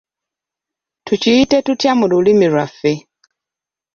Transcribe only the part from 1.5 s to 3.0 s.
tutya mu lulimi lwaffe?